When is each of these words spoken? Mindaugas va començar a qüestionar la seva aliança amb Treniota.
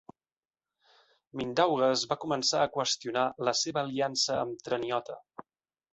Mindaugas 1.41 2.05
va 2.13 2.17
començar 2.25 2.63
a 2.63 2.71
qüestionar 2.79 3.27
la 3.49 3.53
seva 3.63 3.85
aliança 3.87 4.43
amb 4.45 4.69
Treniota. 4.69 5.19